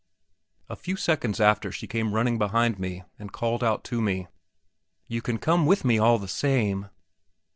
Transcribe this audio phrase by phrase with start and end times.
[0.67, 4.25] A few seconds after she came running behind me, and called out to me:
[5.07, 6.89] "You can come with me all the same!"